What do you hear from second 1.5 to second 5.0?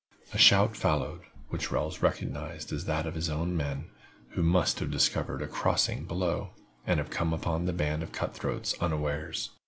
Wells recognized as that of his own men, who must have